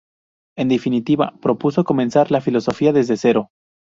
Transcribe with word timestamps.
En 0.57 0.67
definitiva, 0.67 1.37
propuso 1.43 1.83
comenzar 1.83 2.31
la 2.31 2.41
filosofía 2.41 2.91
desde 2.91 3.17
cero. 3.17 3.49